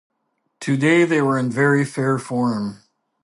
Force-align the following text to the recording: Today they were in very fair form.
Today 0.59 1.03
they 1.05 1.21
were 1.21 1.37
in 1.37 1.51
very 1.51 1.85
fair 1.85 2.17
form. 2.17 2.81